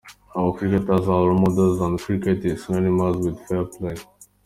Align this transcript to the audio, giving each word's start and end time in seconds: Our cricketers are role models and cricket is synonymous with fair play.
Our 0.35 0.57
cricketers 0.57 1.07
are 1.07 1.27
role 1.29 1.37
models 1.37 1.79
and 1.79 1.99
cricket 1.99 2.43
is 2.43 2.65
synonymous 2.65 3.17
with 3.23 3.39
fair 3.47 3.65
play. 3.65 3.93